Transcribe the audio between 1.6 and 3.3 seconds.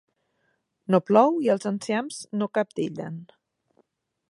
enciams no cabdellen.